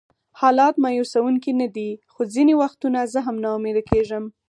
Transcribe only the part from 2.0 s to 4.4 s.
خو ځینې وختونه زه هم ناامیده کېږم.